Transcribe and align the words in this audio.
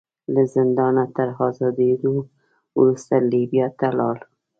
له 0.33 0.41
زندانه 0.53 1.03
تر 1.15 1.27
ازادېدو 1.47 2.13
وروسته 2.79 3.13
لیبیا 3.31 3.67
ته 3.79 3.87
لاړ. 3.99 4.17